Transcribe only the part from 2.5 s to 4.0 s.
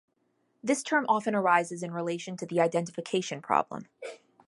identification problem.